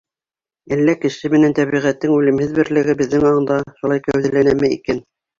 [0.75, 5.03] Әллә Кеше менән Тәбиғәттең үлемһеҙ берлеге беҙҙең аңда шулай кәүҙәләнәме икән?